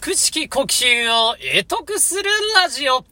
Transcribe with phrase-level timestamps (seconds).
[0.00, 2.22] 腹式呼吸を得得する
[2.54, 3.04] ラジオ。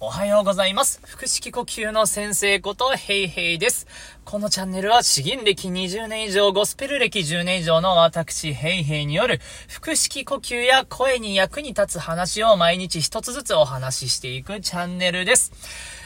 [0.00, 1.02] おはようございます。
[1.04, 3.86] 腹式呼吸の先生ことヘイヘイです。
[4.24, 15.52] このチャンネルは詩吟歴20年以上、ゴスペル歴10年以上の私ヘイヘイによる腹式呼吸や声に役に立つ話を毎日一つずつお話ししていくチャンネルです。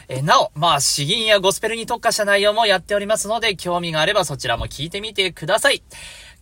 [0.09, 5.81] えなお、まあ、詩吟やゴスペルに特化した内容もやっておりますので、興味があればそちらも聞いてみてください。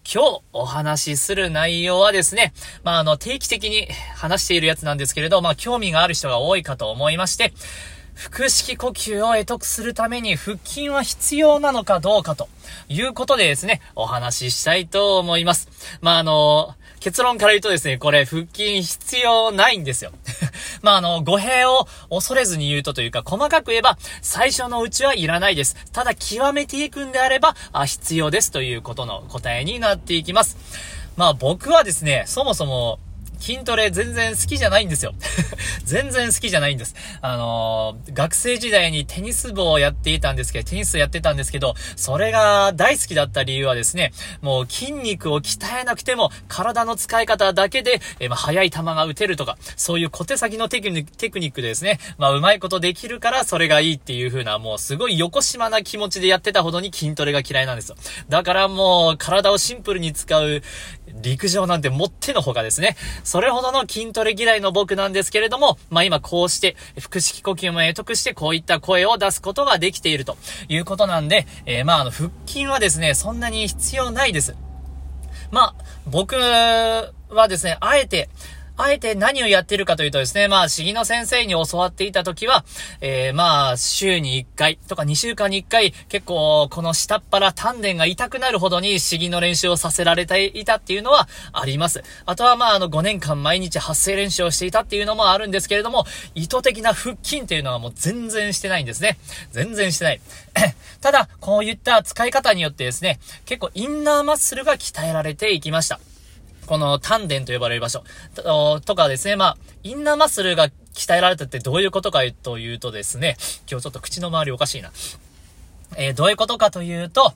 [0.05, 2.53] 今日お話しする内容はですね、
[2.83, 7.53] まあ、あの、定期的に話しているやつなんですけれど、まあ、興味がある人が多いかと思いまして、
[8.31, 12.49] 腹式呼吸を得得するために腹筋は必要なのかどうかと
[12.89, 15.69] いうことでですね、お話ししたいと思います。
[16.01, 20.11] まあ、あの、結論から言うとですね、これ腹筋必要ないんですよ。
[20.81, 25.75] まあ、あの、語弊を恐れずに言うとというか、細かく言えば、最初のうちはいらないです。
[25.93, 30.57] ただ、極めていくんであれば、あ、必要ですということの答えになっていきます。
[31.15, 32.99] まあ、僕はですね、そもそも、
[33.39, 35.13] 筋トレ全然好きじゃないんですよ。
[35.83, 36.95] 全然好きじゃないんです。
[37.21, 57.95] あのー、学生時代にテニス部をやっていたんですけど、テニスやってたんですけど、それが大好きだった理由はですね、もう筋肉を鍛えなくても、体の使い方だけで、えー、まあ、速い球が打てるとか、そういう小手先のテクニックでですね、まあ、うまいことできるからそれがいいっていう風な、もうすごい横島な気持ちでやってたほどに筋トレが嫌いなんですよ。
[58.29, 60.61] だからもう、体をシンプルに使う、
[61.21, 62.95] 陸上なんてもってのほかですね。
[63.23, 70.37] それほどの筋トレ嫌いの僕なんですけれども、まあ今こうして、腹式呼吸も得得してこういった声を出すことができていると
[70.69, 74.55] いうことなんで、えー、まああの腹筋はですね、そんなに必要ないです。
[75.51, 77.13] まあ、僕は
[77.47, 78.29] ですね、あえて、
[78.77, 82.63] あえて何をやってるかというとですね、まあ、市議の先生に教わっていた時は、
[83.01, 92.03] えー、まあ、週に1回とか2週間に1回、結構、この下っ腹丹田が痛くなるほどに市議の練習をさせられていたっていうのはあります。
[92.25, 96.05] あとは、まあ、あの、5年間毎日発声練習をしていたっていうのもあるんですけれども、
[96.35, 99.17] 意図的な腹筋っていうのはもう全然してないんですね。
[99.51, 100.21] 全然してない。
[101.01, 105.99] ただ、こういった使い方によってですね、結構インナーマッスルが鍛えられていきました。
[106.67, 108.03] この丹田と呼ばれる場所
[108.35, 113.37] ととかですね、まあ、インナーマッスルが鍛えられたってどういうことかというとですね、
[113.69, 114.91] 今日ちょっと口の周りおかしいな。
[115.95, 117.33] えー、どういうことかというと、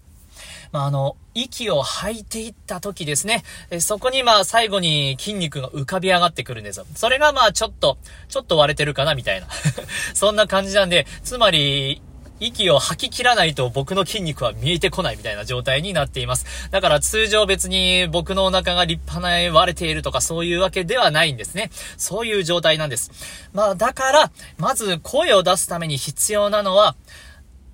[0.72, 6.86] まあ、あの、息を吐いていった時ですね、えそこにまあ最後に筋肉が浮かび上がってくるんですよ。
[6.96, 7.98] それがまあちょっと、
[8.30, 9.48] ちょっと割れてるかなみたいな。
[10.14, 12.02] そんな感じなんで、つまり、
[12.42, 16.70] 息を吐き切らないと僕の筋肉は見えてこないみたいな状態になっています。
[16.72, 21.70] だから通常別に僕のお腹が立派な割れているとかそういうわけではないんですね。
[21.98, 23.12] そういう状態なんです。
[23.54, 26.96] まあだから、まず声を出すために必要なのは、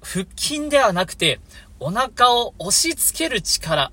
[0.02, 1.40] 腹筋ではなくて、
[1.80, 3.92] お腹を押し付ける力。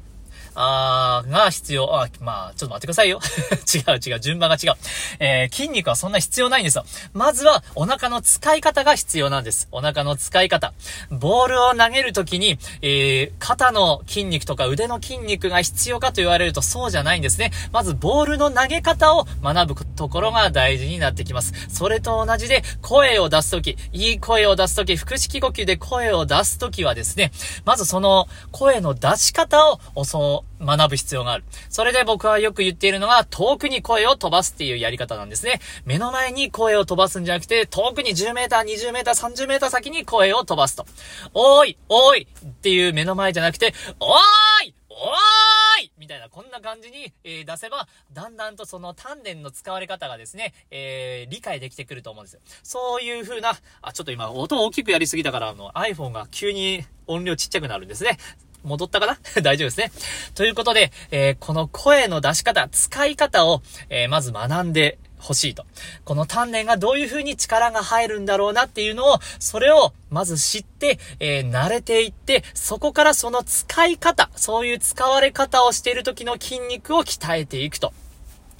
[0.54, 2.02] あー、が必要。
[2.02, 3.20] あ、まあ、ちょっと待ってくださいよ。
[3.74, 4.76] 違う違う、順番が違う。
[5.18, 6.84] えー、筋肉はそんな必要ないんですよ。
[7.12, 9.68] まずは、お腹の使い方が必要なんです。
[9.72, 10.72] お腹の使い方。
[11.10, 17.50] ボールを投げるときに、えー、肩の筋肉とか腕の筋肉が必要かと言われるとそうじゃないんですね。
[17.72, 21.52] まず、ボールの投げ方を学ぶところが大事になってきます。
[21.68, 27.32] それと同じで、声を出すとき、いい声を出すとき、腹式呼吸で声を出すときはですね、
[27.64, 31.44] まずその声の出し方を教学ぶ必要がある。
[31.68, 35.60] それで僕はよく言っているのが、遠くに声を飛ばすっていうやり方なんですね。
[35.84, 40.86] 目の前に声を飛ばすんじゃなくて、遠くに10メーター、20メーター、30メーター先に声を飛ばすと。
[41.34, 52.40] おーい、おーいっていう目の前じゃなくて、おーいおーいみたいな、こんな感じに、えー、出せば、だんだんとその丹田の使われ方がですね、えー、理解できてくると思うんですよ。
[52.62, 58.18] そういう風な、あ、ちょっと今、音を大きくやりすぎたから、あの、iPhone が急に音量ちっちゃくなるんですね。
[58.64, 59.18] 戻ったかな？
[59.42, 59.92] 大丈夫ですね。
[60.34, 65.64] ということで、えー、この声の出し方、使い方を、えー、まず学んで欲しいと。
[66.04, 77.92] この鍛錬がどういう風に力が入るんだろうなっていうのを、それをまず知って、えー、慣れていって、そこからその使い方、そういう使われ方をしている時の筋肉を鍛えていくと。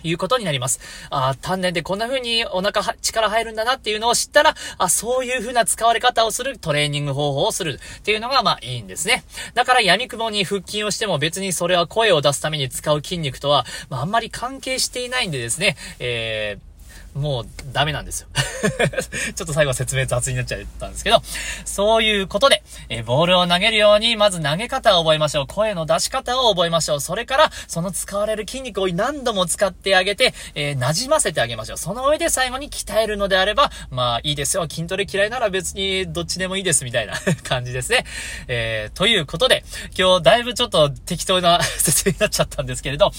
[0.05, 0.81] いうことになります。
[1.11, 9.25] あ丹念でこんな風にお腹、力入るんだなっていうのを知ったら、あ、そういう風な使われ方をするトレーニング方法をするっていうのが、まあいいんですね。
[9.55, 16.74] だから闇雲に腹筋をしても別にそれは声を出すために使う筋肉とは、まああんまり関係していないんでですね、えー
[17.15, 18.29] もうダメなんですよ。
[19.35, 21.23] ちょっと最後説明雑になっちゃったんですけど、
[21.65, 25.47] そういうことで、えボールを投げるように、まず投げ方を覚えましょう。
[25.47, 27.01] 声の出し方を覚えましょう。
[27.01, 31.77] それから、その使われる筋肉を何度も使ってあげて、えー、馴染ませてあげましょう。
[31.79, 34.67] その上で最後に鍛えるのであれば、まあいいですよ。
[34.69, 37.15] 筋トレ嫌いなら別にどっちでもいいですみたいな
[37.45, 38.05] 感じですね。
[38.49, 39.65] えー、ということで、
[39.97, 43.13] 今日だいぶちょっと適当な 説明になっちゃったんですけれど、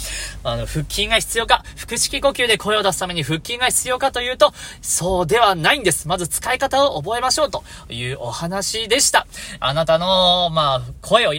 [0.44, 6.08] あの、腹筋が必要か、腹式呼吸で声を出すために腹筋が必要要かというと、そうではないんです。
[6.08, 9.28] まず使い方を覚えましょうというお話でした。
[9.60, 11.34] あなたの、まあ、声を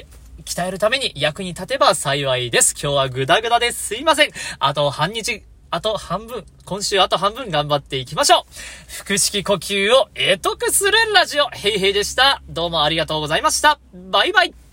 [0.44, 2.74] 鍛えるために役に立てば幸いです。
[2.80, 3.88] 今日はグダグダです。
[3.88, 4.30] すいません。
[4.58, 9.04] あと半日、あと半分、今週あと半分頑張っていきましょう。
[9.04, 12.42] 腹式呼吸を得得するラジオ、ヘイヘイでした。
[12.48, 13.78] どうもありがとうございました。
[13.92, 14.65] バイバイ。